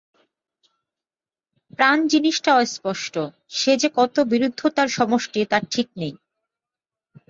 [1.71, 3.15] প্রাণ-জিনিসটা অস্পষ্ট,
[3.49, 6.13] সে যে কত বিরুদ্ধতার সমষ্টি তার ঠিক নেই।